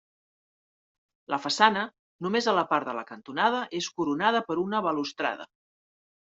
La 1.33 1.39
façana, 1.43 1.83
només 2.27 2.49
a 2.53 2.57
la 2.61 2.65
part 2.73 2.89
de 2.91 2.97
la 3.01 3.05
cantonada, 3.11 3.61
és 3.83 3.93
coronada 4.01 4.45
per 4.51 4.61
una 4.67 4.85
balustrada. 4.91 5.51